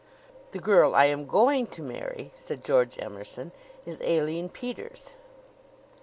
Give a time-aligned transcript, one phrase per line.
[0.49, 3.51] "The girl I am going to marry," said George Emerson,
[3.85, 5.13] "is Aline Peters."